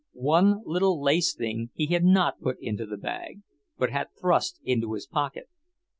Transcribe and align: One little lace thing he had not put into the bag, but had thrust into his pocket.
One 0.13 0.63
little 0.65 0.99
lace 0.99 1.35
thing 1.35 1.69
he 1.75 1.85
had 1.93 2.03
not 2.03 2.41
put 2.41 2.57
into 2.59 2.87
the 2.87 2.97
bag, 2.97 3.43
but 3.77 3.91
had 3.91 4.07
thrust 4.19 4.59
into 4.65 4.93
his 4.93 5.05
pocket. 5.05 5.47